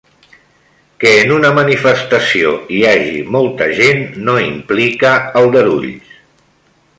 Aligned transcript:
Que 1.01 1.09
en 1.25 1.33
una 1.35 1.51
manifestació 1.57 2.53
hi 2.77 2.81
hagi 2.93 3.21
molta 3.37 3.69
gent 3.81 4.03
no 4.31 4.39
implica 4.47 5.13
aldarulls. 5.43 6.19